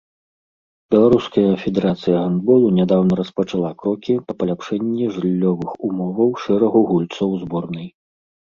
[0.93, 7.87] Беларуская федэрацыя гандболу нядаўна распачала крокі па паляпшэнні жыллёвых умоваў шэрагу гульцоў зборнай.